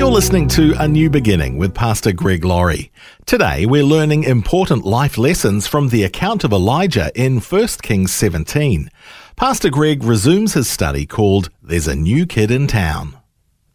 You're 0.00 0.10
listening 0.10 0.48
to 0.48 0.74
A 0.78 0.88
New 0.88 1.10
Beginning 1.10 1.58
with 1.58 1.74
Pastor 1.74 2.12
Greg 2.12 2.42
Laurie. 2.42 2.90
Today 3.26 3.66
we're 3.66 3.84
learning 3.84 4.24
important 4.24 4.86
life 4.86 5.18
lessons 5.18 5.66
from 5.66 5.90
the 5.90 6.04
account 6.04 6.42
of 6.42 6.54
Elijah 6.54 7.12
in 7.14 7.38
1 7.38 7.68
Kings 7.82 8.10
17. 8.14 8.90
Pastor 9.36 9.68
Greg 9.68 10.02
resumes 10.02 10.54
his 10.54 10.70
study 10.70 11.04
called 11.04 11.50
There's 11.62 11.86
a 11.86 11.94
New 11.94 12.24
Kid 12.24 12.50
in 12.50 12.66
Town. 12.66 13.18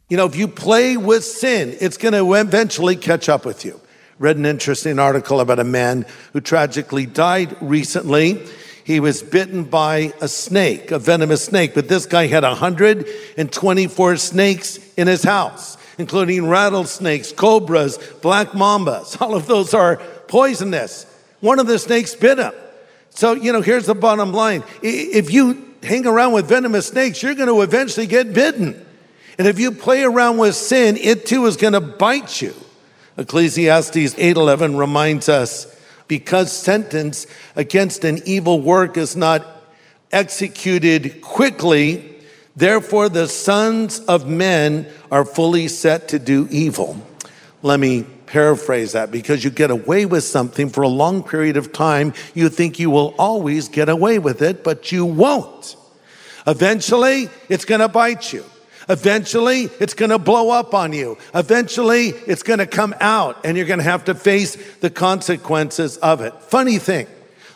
You 0.09 0.17
know, 0.17 0.25
if 0.25 0.35
you 0.35 0.47
play 0.47 0.97
with 0.97 1.23
sin, 1.23 1.77
it's 1.79 1.95
going 1.95 2.15
to 2.15 2.33
eventually 2.33 2.95
catch 2.95 3.29
up 3.29 3.45
with 3.45 3.63
you. 3.63 3.79
Read 4.17 4.35
an 4.35 4.47
interesting 4.47 4.97
article 4.97 5.41
about 5.41 5.59
a 5.59 5.63
man 5.63 6.07
who 6.33 6.41
tragically 6.41 7.05
died 7.05 7.55
recently. 7.61 8.43
He 8.83 8.99
was 8.99 9.21
bitten 9.21 9.63
by 9.63 10.11
a 10.21 10.27
snake, 10.27 10.89
a 10.89 10.97
venomous 10.97 11.45
snake, 11.45 11.75
but 11.75 11.87
this 11.87 12.07
guy 12.07 12.25
had 12.25 12.41
124 12.41 14.17
snakes 14.17 14.79
in 14.97 15.05
his 15.05 15.21
house 15.21 15.77
including 15.97 16.47
rattlesnakes, 16.47 17.31
cobras, 17.31 17.97
black 18.21 18.49
mambas. 18.49 19.19
All 19.21 19.35
of 19.35 19.47
those 19.47 19.73
are 19.73 19.97
poisonous. 20.27 21.05
One 21.39 21.59
of 21.59 21.67
the 21.67 21.79
snakes 21.79 22.15
bit 22.15 22.39
him. 22.39 22.53
So, 23.11 23.33
you 23.33 23.53
know, 23.53 23.61
here's 23.61 23.85
the 23.85 23.95
bottom 23.95 24.33
line. 24.33 24.63
If 24.81 25.31
you 25.31 25.73
hang 25.81 26.05
around 26.05 26.33
with 26.33 26.47
venomous 26.47 26.87
snakes, 26.87 27.23
you're 27.23 27.35
going 27.35 27.47
to 27.47 27.61
eventually 27.61 28.07
get 28.07 28.33
bitten. 28.33 28.85
And 29.37 29.47
if 29.47 29.59
you 29.59 29.71
play 29.71 30.03
around 30.03 30.37
with 30.37 30.55
sin, 30.55 30.97
it 30.97 31.25
too 31.25 31.45
is 31.45 31.57
going 31.57 31.73
to 31.73 31.81
bite 31.81 32.41
you. 32.41 32.53
Ecclesiastes 33.17 34.15
8:11 34.15 34.77
reminds 34.77 35.29
us 35.29 35.67
because 36.07 36.51
sentence 36.51 37.27
against 37.55 38.03
an 38.03 38.21
evil 38.25 38.59
work 38.61 38.97
is 38.97 39.15
not 39.15 39.45
executed 40.11 41.21
quickly, 41.21 42.14
Therefore, 42.55 43.09
the 43.09 43.27
sons 43.27 43.99
of 44.01 44.27
men 44.27 44.87
are 45.11 45.25
fully 45.25 45.67
set 45.67 46.07
to 46.09 46.19
do 46.19 46.47
evil. 46.49 46.97
Let 47.61 47.79
me 47.79 48.03
paraphrase 48.03 48.93
that 48.93 49.11
because 49.11 49.43
you 49.43 49.49
get 49.49 49.71
away 49.71 50.05
with 50.05 50.23
something 50.23 50.69
for 50.69 50.81
a 50.81 50.87
long 50.87 51.23
period 51.23 51.57
of 51.57 51.73
time, 51.73 52.13
you 52.33 52.49
think 52.49 52.79
you 52.79 52.89
will 52.89 53.13
always 53.17 53.67
get 53.67 53.89
away 53.89 54.19
with 54.19 54.41
it, 54.41 54.63
but 54.63 54.91
you 54.91 55.05
won't. 55.05 55.75
Eventually, 56.47 57.29
it's 57.49 57.65
going 57.65 57.81
to 57.81 57.87
bite 57.87 58.31
you. 58.31 58.45
Eventually, 58.87 59.63
it's 59.79 59.95
going 59.95 60.11
to 60.11 60.19
blow 60.19 60.51
up 60.51 60.73
on 60.75 60.93
you. 60.93 61.17
Eventually, 61.33 62.09
it's 62.09 62.43
going 62.43 62.59
to 62.59 62.67
come 62.67 62.93
out 62.99 63.43
and 63.43 63.57
you're 63.57 63.65
going 63.65 63.79
to 63.79 63.83
have 63.83 64.05
to 64.05 64.13
face 64.13 64.55
the 64.75 64.91
consequences 64.91 65.97
of 65.97 66.21
it. 66.21 66.33
Funny 66.43 66.77
thing, 66.77 67.07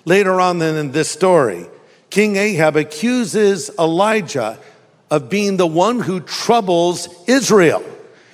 later 0.06 0.42
on 0.42 0.62
in 0.62 0.92
this 0.92 1.10
story, 1.10 1.68
King 2.10 2.36
Ahab 2.36 2.76
accuses 2.76 3.70
Elijah 3.78 4.58
of 5.12 5.30
being 5.30 5.58
the 5.58 5.68
one 5.68 6.00
who 6.00 6.20
troubles 6.20 7.10
Israel. 7.28 7.84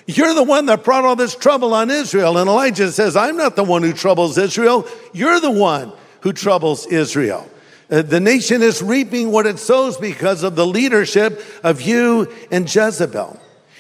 You're 0.08 0.34
the 0.34 0.44
one 0.44 0.68
that 0.68 0.84
brought 0.84 1.04
all 1.04 1.16
this 1.16 1.36
trouble 1.36 1.74
on 1.74 1.90
Israel. 1.90 2.38
And 2.38 2.48
Elijah 2.48 2.92
says, 2.92 3.16
I'm 3.16 3.38
not 3.38 3.56
the 3.56 3.64
one 3.64 3.82
who 3.82 3.94
troubles 3.94 4.38
Israel. 4.38 4.88
You're 5.14 5.40
the 5.40 5.52
one 5.52 5.92
who 6.22 6.32
troubles 6.32 6.86
Israel. 6.86 7.50
Uh, 7.90 8.02
the 8.02 8.20
nation 8.20 8.62
is 8.62 8.82
reaping 8.82 9.32
what 9.32 9.48
it 9.48 9.60
sows 9.60 9.98
because 9.98 10.44
of 10.44 10.56
the 10.56 10.66
leadership 10.66 11.42
of 11.64 11.82
you 11.82 12.32
and 12.52 12.74
Jezebel. 12.74 13.40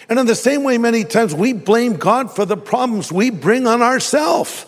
And 0.10 0.20
in 0.20 0.25
the 0.25 0.36
same 0.36 0.64
way, 0.64 0.78
many 0.78 1.04
times 1.04 1.34
we 1.34 1.54
blame 1.54 1.98
God 1.98 2.32
for 2.36 2.46
the 2.46 2.58
problems 2.58 3.12
we 3.12 3.32
bring 3.32 3.66
on 3.66 3.82
ourselves. 3.82 4.66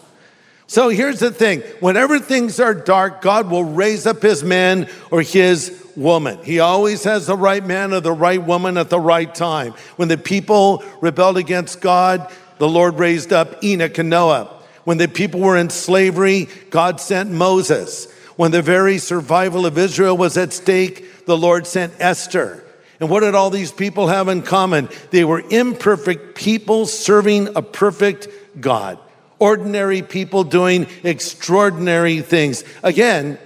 So 0.69 0.89
here's 0.89 1.19
the 1.19 1.31
thing 1.31 1.61
whenever 1.79 2.19
things 2.19 2.59
are 2.59 2.73
dark, 2.73 3.21
God 3.21 3.49
will 3.49 3.63
raise 3.63 4.05
up 4.05 4.21
his 4.21 4.43
man 4.43 4.89
or 5.11 5.21
his 5.21 5.85
woman. 5.95 6.39
He 6.43 6.59
always 6.59 7.05
has 7.05 7.25
the 7.25 7.37
right 7.37 7.65
man 7.65 7.93
or 7.93 8.01
the 8.01 8.11
right 8.11 8.43
woman 8.43 8.77
at 8.77 8.89
the 8.89 8.99
right 8.99 9.33
time. 9.33 9.71
When 9.95 10.09
the 10.09 10.17
people 10.17 10.83
rebelled 11.01 11.37
against 11.37 11.79
God, 11.79 12.31
the 12.57 12.67
Lord 12.67 12.99
raised 12.99 13.31
up 13.31 13.63
Enoch 13.63 13.97
and 13.97 14.09
Noah. 14.09 14.53
When 14.83 14.97
the 14.97 15.07
people 15.07 15.39
were 15.39 15.57
in 15.57 15.69
slavery, 15.69 16.49
God 16.69 16.99
sent 16.99 17.31
Moses. 17.31 18.11
When 18.35 18.51
the 18.51 18.61
very 18.61 18.97
survival 18.97 19.65
of 19.65 19.77
Israel 19.77 20.17
was 20.17 20.37
at 20.37 20.51
stake, 20.51 21.25
the 21.25 21.37
Lord 21.37 21.65
sent 21.65 21.93
Esther. 21.99 22.63
And 22.99 23.09
what 23.09 23.21
did 23.21 23.35
all 23.35 23.49
these 23.49 23.71
people 23.71 24.07
have 24.07 24.27
in 24.27 24.41
common? 24.41 24.89
They 25.11 25.23
were 25.23 25.43
imperfect 25.49 26.35
people 26.35 26.87
serving 26.87 27.55
a 27.55 27.61
perfect 27.61 28.27
God 28.59 28.99
ordinary 29.39 30.01
people 30.01 30.43
doing 30.43 30.87
extraordinary 31.03 32.21
things. 32.21 32.63
Again, 32.83 33.37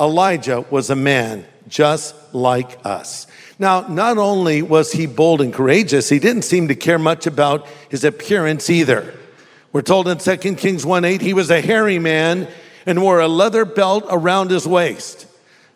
Elijah 0.00 0.64
was 0.70 0.90
a 0.90 0.96
man 0.96 1.46
just 1.68 2.14
like 2.34 2.78
us. 2.84 3.26
Now, 3.58 3.86
not 3.88 4.18
only 4.18 4.62
was 4.62 4.92
he 4.92 5.06
bold 5.06 5.40
and 5.40 5.52
courageous, 5.52 6.08
he 6.08 6.18
didn't 6.18 6.42
seem 6.42 6.68
to 6.68 6.74
care 6.74 6.98
much 6.98 7.26
about 7.26 7.66
his 7.88 8.04
appearance 8.04 8.68
either. 8.68 9.14
We're 9.72 9.82
told 9.82 10.08
in 10.08 10.18
2 10.18 10.36
Kings 10.56 10.84
1 10.84 11.04
8, 11.04 11.20
he 11.20 11.34
was 11.34 11.50
a 11.50 11.60
hairy 11.60 11.98
man 11.98 12.48
and 12.84 13.02
wore 13.02 13.20
a 13.20 13.28
leather 13.28 13.64
belt 13.64 14.04
around 14.10 14.50
his 14.50 14.66
waist. 14.66 15.26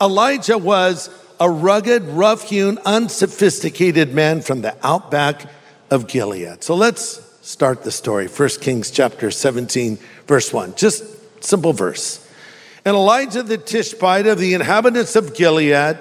Elijah 0.00 0.59
was 0.59 1.11
a 1.39 1.50
rugged, 1.50 2.05
rough 2.05 2.49
hewn, 2.49 2.79
unsophisticated 2.85 4.15
man 4.15 4.43
from 4.43 4.61
the 4.61 4.77
outback 4.87 5.47
of 5.91 6.07
Gilead. 6.07 6.62
So 6.62 6.75
let's 6.75 7.30
start 7.50 7.83
the 7.83 7.90
story. 7.90 8.28
1 8.28 8.49
Kings 8.61 8.92
chapter 8.92 9.28
17, 9.33 9.99
verse 10.28 10.52
1. 10.52 10.76
Just 10.76 11.02
simple 11.42 11.73
verse. 11.73 12.25
And 12.85 12.95
Elijah 12.95 13.42
the 13.42 13.59
Tishbite 13.59 14.28
of 14.28 14.38
the 14.38 14.54
inhabitants 14.54 15.16
of 15.16 15.35
Gilead 15.35 15.99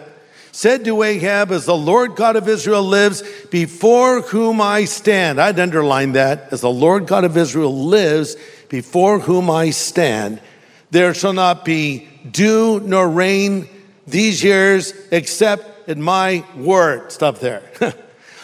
said 0.51 0.85
to 0.85 1.01
Ahab, 1.01 1.51
As 1.51 1.65
the 1.65 1.75
Lord 1.75 2.15
God 2.15 2.35
of 2.35 2.47
Israel 2.47 2.83
lives, 2.83 3.23
before 3.49 4.21
whom 4.21 4.61
I 4.61 4.85
stand. 4.85 5.41
I'd 5.41 5.59
underline 5.59 6.11
that. 6.11 6.53
As 6.53 6.61
the 6.61 6.69
Lord 6.69 7.07
God 7.07 7.23
of 7.23 7.35
Israel 7.35 7.75
lives, 7.75 8.35
before 8.69 9.19
whom 9.19 9.49
I 9.49 9.71
stand, 9.71 10.39
there 10.91 11.15
shall 11.15 11.33
not 11.33 11.65
be 11.65 12.07
dew 12.29 12.79
nor 12.79 13.09
rain 13.09 13.67
these 14.05 14.43
years 14.43 14.93
except 15.11 15.89
in 15.89 15.99
my 15.99 16.45
word. 16.55 17.11
Stop 17.11 17.39
there. 17.39 17.63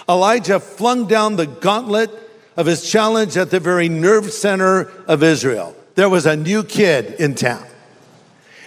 Elijah 0.09 0.59
flung 0.59 1.07
down 1.07 1.35
the 1.35 1.45
gauntlet 1.45 2.24
of 2.57 2.65
his 2.65 2.89
challenge 2.89 3.37
at 3.37 3.51
the 3.51 3.59
very 3.59 3.89
nerve 3.89 4.31
center 4.31 4.91
of 5.07 5.23
Israel. 5.23 5.75
There 5.95 6.09
was 6.09 6.25
a 6.25 6.35
new 6.35 6.63
kid 6.63 7.19
in 7.19 7.35
town, 7.35 7.65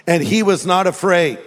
and 0.07 0.23
he 0.23 0.43
was 0.43 0.65
not 0.65 0.87
afraid. 0.87 1.39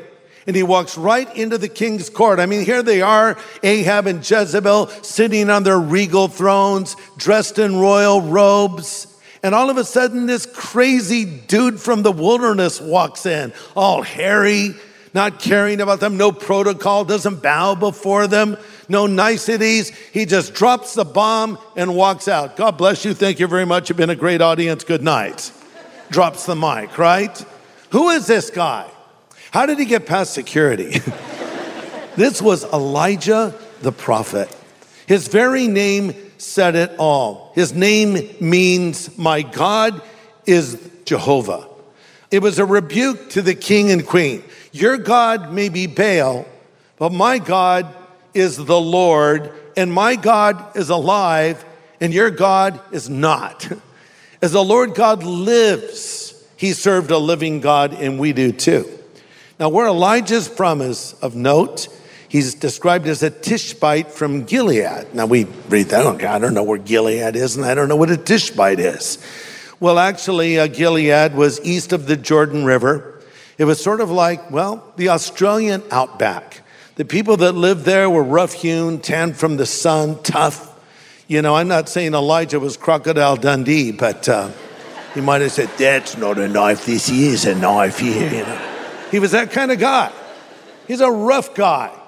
And 0.44 0.56
he 0.56 0.64
walks 0.64 0.98
right 0.98 1.32
into 1.36 1.56
the 1.56 1.68
king's 1.68 2.10
court. 2.10 2.40
I 2.40 2.46
mean, 2.46 2.64
here 2.64 2.82
they 2.82 3.00
are, 3.00 3.38
Ahab 3.62 4.08
and 4.08 4.28
Jezebel 4.28 4.88
sitting 5.02 5.48
on 5.48 5.62
their 5.62 5.78
regal 5.78 6.26
thrones, 6.26 6.96
dressed 7.16 7.60
in 7.60 7.76
royal 7.76 8.20
robes. 8.20 9.06
And 9.44 9.54
all 9.54 9.70
of 9.70 9.76
a 9.76 9.84
sudden, 9.84 10.26
this 10.26 10.46
crazy 10.46 11.24
dude 11.24 11.78
from 11.78 12.02
the 12.02 12.10
wilderness 12.10 12.80
walks 12.80 13.24
in, 13.24 13.52
all 13.76 14.02
hairy, 14.02 14.74
not 15.14 15.38
caring 15.38 15.80
about 15.80 16.00
them, 16.00 16.16
no 16.16 16.32
protocol, 16.32 17.04
doesn't 17.04 17.42
bow 17.42 17.74
before 17.74 18.26
them, 18.26 18.56
no 18.92 19.06
niceties. 19.06 19.88
He 20.12 20.26
just 20.26 20.54
drops 20.54 20.94
the 20.94 21.04
bomb 21.04 21.58
and 21.74 21.96
walks 21.96 22.28
out. 22.28 22.56
God 22.56 22.78
bless 22.78 23.04
you. 23.04 23.14
Thank 23.14 23.40
you 23.40 23.48
very 23.48 23.64
much. 23.64 23.88
You've 23.88 23.98
been 23.98 24.10
a 24.10 24.14
great 24.14 24.40
audience. 24.40 24.84
Good 24.84 25.02
night. 25.02 25.50
Drops 26.10 26.46
the 26.46 26.54
mic, 26.54 26.98
right? 26.98 27.44
Who 27.90 28.10
is 28.10 28.26
this 28.26 28.50
guy? 28.50 28.88
How 29.50 29.66
did 29.66 29.78
he 29.78 29.86
get 29.86 30.06
past 30.06 30.32
security? 30.32 30.98
this 32.16 32.40
was 32.40 32.64
Elijah 32.64 33.54
the 33.80 33.92
prophet. 33.92 34.54
His 35.06 35.26
very 35.26 35.66
name 35.66 36.14
said 36.38 36.76
it 36.76 36.92
all. 36.98 37.52
His 37.54 37.72
name 37.72 38.28
means, 38.40 39.16
My 39.18 39.42
God 39.42 40.00
is 40.46 40.90
Jehovah. 41.04 41.66
It 42.30 42.40
was 42.40 42.58
a 42.58 42.64
rebuke 42.64 43.30
to 43.30 43.42
the 43.42 43.54
king 43.54 43.90
and 43.90 44.06
queen. 44.06 44.44
Your 44.72 44.96
God 44.96 45.52
may 45.52 45.68
be 45.68 45.86
Baal, 45.86 46.46
but 46.98 47.12
my 47.12 47.38
God 47.38 47.94
is 48.34 48.56
the 48.56 48.80
Lord, 48.80 49.52
and 49.76 49.92
my 49.92 50.16
God 50.16 50.76
is 50.76 50.90
alive, 50.90 51.64
and 52.00 52.12
your 52.12 52.30
God 52.30 52.80
is 52.92 53.08
not. 53.08 53.70
As 54.40 54.52
the 54.52 54.64
Lord 54.64 54.94
God 54.94 55.22
lives, 55.22 56.34
he 56.56 56.72
served 56.72 57.10
a 57.10 57.18
living 57.18 57.60
God, 57.60 57.92
and 57.92 58.18
we 58.18 58.32
do 58.32 58.52
too. 58.52 58.88
Now, 59.58 59.68
where 59.68 59.86
Elijah's 59.86 60.48
promise 60.48 61.12
of 61.22 61.36
note, 61.36 61.88
he's 62.28 62.54
described 62.54 63.06
as 63.06 63.22
a 63.22 63.30
Tishbite 63.30 64.10
from 64.10 64.44
Gilead. 64.44 65.14
Now, 65.14 65.26
we 65.26 65.44
read 65.68 65.86
that, 65.88 66.06
okay, 66.06 66.26
I 66.26 66.38
don't 66.38 66.54
know 66.54 66.64
where 66.64 66.78
Gilead 66.78 67.36
is, 67.36 67.56
and 67.56 67.64
I 67.64 67.74
don't 67.74 67.88
know 67.88 67.96
what 67.96 68.10
a 68.10 68.16
Tishbite 68.16 68.80
is. 68.80 69.18
Well, 69.78 69.98
actually, 69.98 70.58
uh, 70.58 70.66
Gilead 70.68 71.34
was 71.34 71.60
east 71.64 71.92
of 71.92 72.06
the 72.06 72.16
Jordan 72.16 72.64
River. 72.64 73.20
It 73.58 73.64
was 73.64 73.82
sort 73.82 74.00
of 74.00 74.10
like, 74.10 74.50
well, 74.50 74.92
the 74.96 75.10
Australian 75.10 75.82
outback. 75.90 76.61
The 76.96 77.04
people 77.06 77.38
that 77.38 77.52
lived 77.52 77.84
there 77.84 78.10
were 78.10 78.22
rough 78.22 78.52
hewn, 78.52 79.00
tanned 79.00 79.36
from 79.36 79.56
the 79.56 79.64
sun, 79.64 80.22
tough. 80.22 80.68
You 81.26 81.40
know, 81.40 81.56
I'm 81.56 81.68
not 81.68 81.88
saying 81.88 82.12
Elijah 82.12 82.60
was 82.60 82.76
Crocodile 82.76 83.36
Dundee, 83.36 83.92
but 83.92 84.28
uh, 84.28 84.50
he 85.14 85.22
might 85.22 85.40
have 85.40 85.52
said, 85.52 85.70
That's 85.78 86.18
not 86.18 86.38
a 86.38 86.48
knife, 86.48 86.84
this 86.84 87.08
is 87.08 87.46
a 87.46 87.54
knife 87.54 87.98
here, 87.98 88.30
you 88.30 88.42
know. 88.42 88.68
He 89.10 89.18
was 89.18 89.30
that 89.32 89.50
kind 89.50 89.70
of 89.70 89.78
guy. 89.78 90.12
He's 90.86 91.00
a 91.00 91.10
rough 91.10 91.54
guy. 91.54 91.98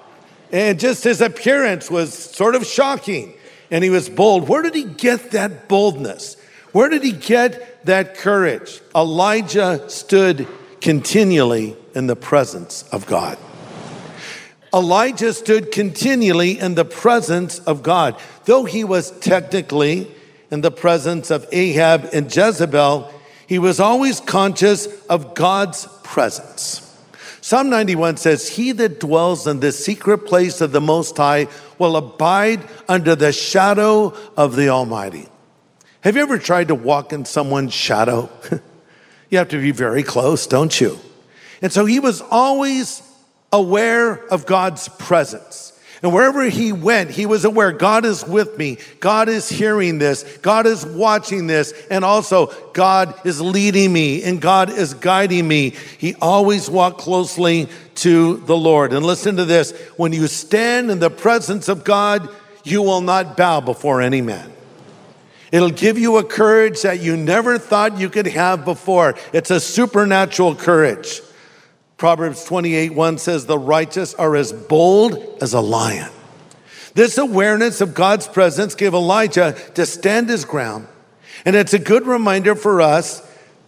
And 0.51 0.79
just 0.79 1.03
his 1.03 1.21
appearance 1.21 1.89
was 1.89 2.13
sort 2.13 2.53
of 2.53 2.65
shocking. 2.65 3.33
And 3.71 3.83
he 3.83 3.89
was 3.89 4.09
bold. 4.09 4.47
Where 4.47 4.61
did 4.61 4.75
he 4.75 4.83
get 4.83 5.31
that 5.31 5.67
boldness? 5.67 6.37
Where 6.71 6.89
did 6.89 7.03
he 7.03 7.11
get 7.11 7.83
that 7.85 8.15
courage? 8.15 8.81
Elijah 8.95 9.89
stood 9.89 10.47
continually 10.81 11.75
in 11.95 12.05
the 12.05 12.15
presence 12.15 12.83
of 12.91 13.07
God. 13.07 13.39
Elijah 14.75 15.31
stood 15.31 15.71
continually 15.71 16.59
in 16.59 16.75
the 16.75 16.83
presence 16.83 17.59
of 17.59 17.81
God. 17.81 18.19
Though 18.43 18.65
he 18.65 18.83
was 18.83 19.11
technically 19.19 20.11
in 20.51 20.59
the 20.59 20.71
presence 20.71 21.31
of 21.31 21.47
Ahab 21.53 22.09
and 22.11 22.33
Jezebel, 22.33 23.09
he 23.47 23.57
was 23.57 23.79
always 23.79 24.19
conscious 24.19 24.87
of 25.05 25.33
God's 25.33 25.87
presence. 26.03 26.81
Psalm 27.39 27.69
91 27.69 28.17
says, 28.17 28.49
He 28.49 28.73
that 28.73 28.99
dwells 28.99 29.47
in 29.47 29.61
the 29.61 29.71
secret 29.71 30.19
place 30.19 30.59
of 30.59 30.73
the 30.73 30.81
Most 30.81 31.15
High 31.15 31.47
will 31.79 31.95
abide 31.95 32.67
under 32.89 33.15
the 33.15 33.31
shadow 33.31 34.13
of 34.35 34.55
the 34.57 34.69
Almighty. 34.69 35.29
Have 36.01 36.17
you 36.17 36.21
ever 36.21 36.37
tried 36.37 36.67
to 36.67 36.75
walk 36.75 37.13
in 37.13 37.23
someone's 37.23 37.73
shadow? 37.73 38.29
you 39.29 39.37
have 39.37 39.49
to 39.49 39.61
be 39.61 39.71
very 39.71 40.03
close, 40.03 40.47
don't 40.47 40.81
you? 40.81 40.99
And 41.61 41.71
so 41.71 41.85
he 41.85 41.99
was 41.99 42.21
always 42.29 43.01
aware 43.55 44.23
of 44.27 44.45
God's 44.45 44.87
presence. 44.87 45.71
And 46.03 46.13
wherever 46.13 46.43
he 46.43 46.71
went, 46.71 47.09
he 47.09 47.25
was 47.25 47.45
aware 47.45 47.71
God 47.71 48.05
is 48.05 48.23
with 48.23 48.57
me. 48.57 48.77
God 48.99 49.27
is 49.29 49.49
hearing 49.49 49.97
this. 49.97 50.23
God 50.43 50.67
is 50.67 50.85
watching 50.85 51.47
this. 51.47 51.73
And 51.89 52.05
also, 52.05 52.53
God 52.73 53.15
is 53.25 53.41
leading 53.41 53.91
me 53.91 54.21
and 54.21 54.39
God 54.39 54.69
is 54.69 54.93
guiding 54.93 55.47
me. 55.47 55.71
He 55.97 56.13
always 56.21 56.69
walked 56.69 56.99
closely 56.99 57.69
to 57.95 58.37
the 58.37 58.57
Lord. 58.57 58.93
And 58.93 59.05
listen 59.05 59.37
to 59.37 59.45
this 59.45 59.71
when 59.97 60.13
you 60.13 60.27
stand 60.27 60.91
in 60.91 60.99
the 60.99 61.09
presence 61.09 61.69
of 61.69 61.83
God, 61.83 62.29
you 62.63 62.81
will 62.81 63.01
not 63.01 63.37
bow 63.37 63.61
before 63.61 64.01
any 64.01 64.21
man. 64.21 64.51
It'll 65.51 65.69
give 65.69 65.97
you 65.97 66.17
a 66.17 66.23
courage 66.23 66.81
that 66.81 66.99
you 66.99 67.15
never 67.15 67.57
thought 67.57 67.97
you 67.97 68.09
could 68.09 68.27
have 68.27 68.65
before. 68.65 69.15
It's 69.31 69.49
a 69.51 69.59
supernatural 69.59 70.55
courage. 70.55 71.21
Proverbs 71.97 72.43
28 72.43 72.93
1 72.93 73.17
says, 73.17 73.45
The 73.45 73.57
righteous 73.57 74.13
are 74.15 74.35
as 74.35 74.51
bold 74.51 75.37
as 75.41 75.53
a 75.53 75.61
lion. 75.61 76.11
This 76.93 77.17
awareness 77.17 77.81
of 77.81 77.93
God's 77.93 78.27
presence 78.27 78.75
gave 78.75 78.93
Elijah 78.93 79.55
to 79.75 79.85
stand 79.85 80.29
his 80.29 80.45
ground. 80.45 80.87
And 81.45 81.55
it's 81.55 81.73
a 81.73 81.79
good 81.79 82.05
reminder 82.05 82.55
for 82.55 82.81
us 82.81 83.21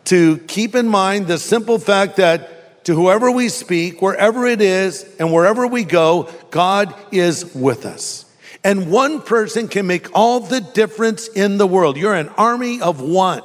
to 0.05 0.37
keep 0.39 0.75
in 0.75 0.87
mind 0.87 1.27
the 1.27 1.37
simple 1.37 1.79
fact 1.79 2.17
that 2.17 2.85
to 2.85 2.95
whoever 2.95 3.29
we 3.29 3.49
speak, 3.49 4.01
wherever 4.01 4.45
it 4.45 4.61
is, 4.61 5.05
and 5.19 5.33
wherever 5.33 5.67
we 5.67 5.83
go, 5.83 6.29
God 6.51 6.95
is 7.11 7.53
with 7.53 7.85
us. 7.85 8.25
And 8.63 8.89
one 8.89 9.21
person 9.21 9.67
can 9.67 9.87
make 9.87 10.07
all 10.13 10.39
the 10.39 10.61
difference 10.61 11.27
in 11.27 11.57
the 11.57 11.67
world. 11.67 11.97
You're 11.97 12.15
an 12.15 12.29
army 12.29 12.81
of 12.81 13.01
one, 13.01 13.41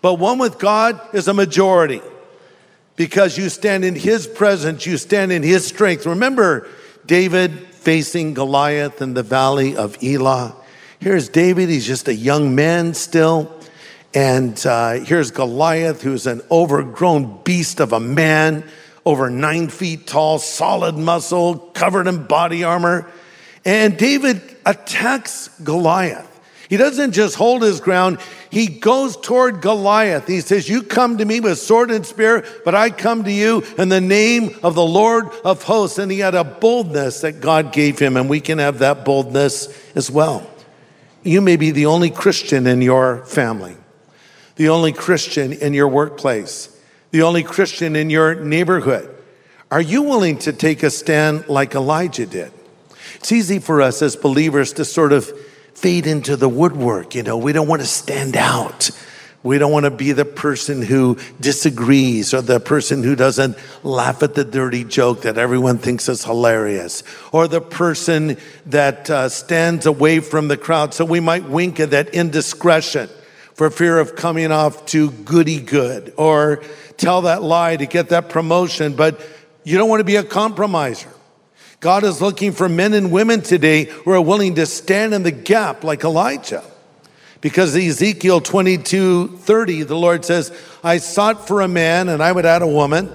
but 0.00 0.14
one 0.14 0.38
with 0.38 0.58
God 0.58 1.00
is 1.14 1.28
a 1.28 1.34
majority 1.34 2.00
because 2.96 3.36
you 3.36 3.48
stand 3.48 3.84
in 3.84 3.94
his 3.94 4.26
presence, 4.26 4.86
you 4.86 4.96
stand 4.96 5.32
in 5.32 5.42
his 5.42 5.66
strength. 5.66 6.06
Remember 6.06 6.68
David 7.06 7.52
facing 7.58 8.34
Goliath 8.34 9.02
in 9.02 9.14
the 9.14 9.22
valley 9.22 9.76
of 9.76 10.02
Elah. 10.02 10.54
Here's 11.00 11.28
David, 11.28 11.68
he's 11.68 11.86
just 11.86 12.08
a 12.08 12.14
young 12.14 12.54
man 12.54 12.94
still. 12.94 13.52
And 14.14 14.64
uh, 14.64 14.92
here's 15.00 15.32
Goliath, 15.32 16.02
who's 16.02 16.26
an 16.26 16.40
overgrown 16.50 17.42
beast 17.42 17.80
of 17.80 17.92
a 17.92 17.98
man, 17.98 18.64
over 19.04 19.28
nine 19.28 19.68
feet 19.68 20.06
tall, 20.06 20.38
solid 20.38 20.96
muscle, 20.96 21.58
covered 21.74 22.06
in 22.06 22.26
body 22.26 22.62
armor. 22.62 23.10
And 23.64 23.98
David 23.98 24.40
attacks 24.64 25.48
Goliath. 25.62 26.33
He 26.68 26.76
doesn't 26.76 27.12
just 27.12 27.36
hold 27.36 27.62
his 27.62 27.80
ground, 27.80 28.18
he 28.50 28.66
goes 28.66 29.16
toward 29.16 29.60
Goliath. 29.60 30.26
He 30.26 30.40
says, 30.40 30.68
You 30.68 30.82
come 30.82 31.18
to 31.18 31.24
me 31.24 31.40
with 31.40 31.58
sword 31.58 31.90
and 31.90 32.06
spear, 32.06 32.44
but 32.64 32.74
I 32.74 32.90
come 32.90 33.24
to 33.24 33.32
you 33.32 33.62
in 33.76 33.88
the 33.88 34.00
name 34.00 34.56
of 34.62 34.74
the 34.74 34.84
Lord 34.84 35.28
of 35.44 35.62
hosts. 35.62 35.98
And 35.98 36.10
he 36.10 36.20
had 36.20 36.34
a 36.34 36.44
boldness 36.44 37.20
that 37.20 37.40
God 37.40 37.72
gave 37.72 37.98
him, 37.98 38.16
and 38.16 38.30
we 38.30 38.40
can 38.40 38.58
have 38.58 38.78
that 38.78 39.04
boldness 39.04 39.68
as 39.94 40.10
well. 40.10 40.48
You 41.22 41.40
may 41.40 41.56
be 41.56 41.70
the 41.70 41.86
only 41.86 42.10
Christian 42.10 42.66
in 42.66 42.80
your 42.82 43.24
family, 43.24 43.76
the 44.56 44.68
only 44.68 44.92
Christian 44.92 45.52
in 45.52 45.74
your 45.74 45.88
workplace, 45.88 46.80
the 47.10 47.22
only 47.22 47.42
Christian 47.42 47.96
in 47.96 48.10
your 48.10 48.34
neighborhood. 48.34 49.10
Are 49.70 49.80
you 49.80 50.02
willing 50.02 50.38
to 50.40 50.52
take 50.52 50.82
a 50.82 50.90
stand 50.90 51.48
like 51.48 51.74
Elijah 51.74 52.26
did? 52.26 52.52
It's 53.16 53.32
easy 53.32 53.58
for 53.58 53.82
us 53.82 54.02
as 54.02 54.16
believers 54.16 54.72
to 54.74 54.84
sort 54.84 55.12
of 55.12 55.32
fade 55.74 56.06
into 56.06 56.36
the 56.36 56.48
woodwork. 56.48 57.14
You 57.14 57.22
know, 57.22 57.36
we 57.36 57.52
don't 57.52 57.68
want 57.68 57.82
to 57.82 57.88
stand 57.88 58.36
out. 58.36 58.90
We 59.44 59.58
don't 59.58 59.70
want 59.70 59.84
to 59.84 59.90
be 59.90 60.12
the 60.12 60.24
person 60.24 60.80
who 60.80 61.18
disagrees 61.38 62.32
or 62.32 62.40
the 62.40 62.60
person 62.60 63.02
who 63.02 63.14
doesn't 63.14 63.58
laugh 63.82 64.22
at 64.22 64.34
the 64.34 64.44
dirty 64.44 64.84
joke 64.84 65.22
that 65.22 65.36
everyone 65.36 65.76
thinks 65.76 66.08
is 66.08 66.24
hilarious 66.24 67.02
or 67.30 67.46
the 67.46 67.60
person 67.60 68.38
that 68.64 69.10
uh, 69.10 69.28
stands 69.28 69.84
away 69.84 70.20
from 70.20 70.48
the 70.48 70.56
crowd. 70.56 70.94
So 70.94 71.04
we 71.04 71.20
might 71.20 71.44
wink 71.44 71.78
at 71.78 71.90
that 71.90 72.14
indiscretion 72.14 73.10
for 73.52 73.68
fear 73.68 73.98
of 73.98 74.16
coming 74.16 74.50
off 74.50 74.86
too 74.86 75.10
goody 75.10 75.60
good 75.60 76.14
or 76.16 76.62
tell 76.96 77.22
that 77.22 77.42
lie 77.42 77.76
to 77.76 77.84
get 77.84 78.08
that 78.08 78.30
promotion. 78.30 78.96
But 78.96 79.20
you 79.62 79.76
don't 79.76 79.90
want 79.90 80.00
to 80.00 80.04
be 80.04 80.16
a 80.16 80.24
compromiser. 80.24 81.13
God 81.84 82.02
is 82.02 82.22
looking 82.22 82.52
for 82.52 82.66
men 82.66 82.94
and 82.94 83.12
women 83.12 83.42
today 83.42 83.84
who 83.84 84.12
are 84.12 84.20
willing 84.22 84.54
to 84.54 84.64
stand 84.64 85.12
in 85.12 85.22
the 85.22 85.30
gap 85.30 85.84
like 85.84 86.02
Elijah. 86.02 86.64
Because 87.42 87.76
Ezekiel 87.76 88.40
22 88.40 89.36
30, 89.36 89.82
the 89.82 89.94
Lord 89.94 90.24
says, 90.24 90.50
I 90.82 90.96
sought 90.96 91.46
for 91.46 91.60
a 91.60 91.68
man, 91.68 92.08
and 92.08 92.22
I 92.22 92.32
would 92.32 92.46
add 92.46 92.62
a 92.62 92.66
woman, 92.66 93.12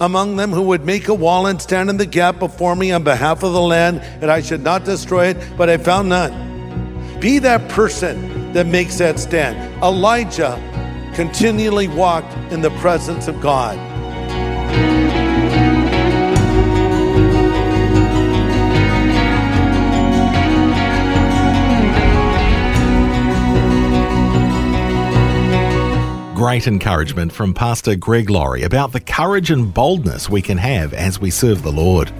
among 0.00 0.34
them 0.34 0.50
who 0.50 0.62
would 0.62 0.84
make 0.84 1.06
a 1.06 1.14
wall 1.14 1.46
and 1.46 1.62
stand 1.62 1.90
in 1.90 1.96
the 1.96 2.04
gap 2.04 2.40
before 2.40 2.74
me 2.74 2.90
on 2.90 3.04
behalf 3.04 3.44
of 3.44 3.52
the 3.52 3.62
land, 3.62 4.00
and 4.20 4.32
I 4.32 4.42
should 4.42 4.64
not 4.64 4.84
destroy 4.84 5.26
it, 5.26 5.36
but 5.56 5.70
I 5.70 5.76
found 5.76 6.08
none. 6.08 7.20
Be 7.20 7.38
that 7.38 7.68
person 7.68 8.52
that 8.52 8.66
makes 8.66 8.98
that 8.98 9.20
stand. 9.20 9.80
Elijah 9.80 10.58
continually 11.14 11.86
walked 11.86 12.36
in 12.52 12.62
the 12.62 12.70
presence 12.80 13.28
of 13.28 13.40
God. 13.40 13.91
Great 26.42 26.66
encouragement 26.66 27.30
from 27.32 27.54
Pastor 27.54 27.94
Greg 27.94 28.28
Laurie 28.28 28.64
about 28.64 28.90
the 28.90 28.98
courage 28.98 29.52
and 29.52 29.72
boldness 29.72 30.28
we 30.28 30.42
can 30.42 30.58
have 30.58 30.92
as 30.92 31.20
we 31.20 31.30
serve 31.30 31.62
the 31.62 31.70
Lord. 31.70 32.12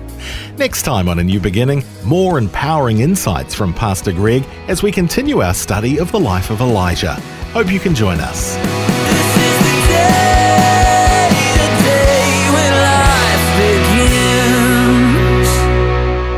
Next 0.56 0.82
time 0.84 1.08
on 1.08 1.18
A 1.18 1.24
New 1.24 1.40
Beginning, 1.40 1.82
more 2.04 2.38
empowering 2.38 3.00
insights 3.00 3.52
from 3.52 3.74
Pastor 3.74 4.12
Greg 4.12 4.44
as 4.68 4.80
we 4.80 4.92
continue 4.92 5.42
our 5.42 5.54
study 5.54 5.98
of 5.98 6.12
the 6.12 6.20
life 6.20 6.50
of 6.50 6.60
Elijah. 6.60 7.14
Hope 7.50 7.72
you 7.72 7.80
can 7.80 7.96
join 7.96 8.20
us. 8.20 8.54
This 8.54 9.36
is 9.38 9.58
the 9.58 9.88
day, 9.88 11.28
the 11.58 11.66
day 11.82 12.46
when 12.54 12.72
life 12.78 13.44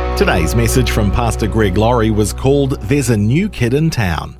begins. 0.09 0.17
Today's 0.17 0.55
message 0.55 0.89
from 0.89 1.11
Pastor 1.11 1.45
Greg 1.45 1.77
Laurie 1.77 2.09
was 2.09 2.33
called 2.33 2.81
There's 2.81 3.11
a 3.11 3.17
New 3.17 3.47
Kid 3.47 3.75
in 3.75 3.91
Town. 3.91 4.39